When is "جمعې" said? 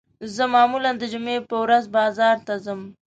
1.13-1.37